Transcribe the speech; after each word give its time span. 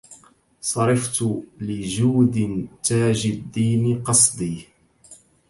صرفت 0.61 1.21
لجود 1.61 2.67
تاج 2.83 3.27
الدين 3.27 4.03
قصدي 4.03 4.67